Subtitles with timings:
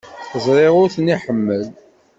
[0.43, 1.63] Ẓriɣ ur ten-iḥemmel.